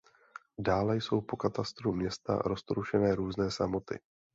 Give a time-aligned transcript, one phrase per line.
[0.59, 3.99] Dále jsou po katastru města roztroušené různé samoty.